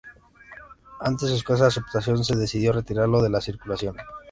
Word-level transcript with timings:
Ante 0.99 1.27
su 1.27 1.35
escasa 1.35 1.67
aceptación, 1.67 2.25
se 2.25 2.35
decidió 2.35 2.73
retirarlo 2.73 3.21
de 3.21 3.29
la 3.29 3.39
circulación. 3.39 3.97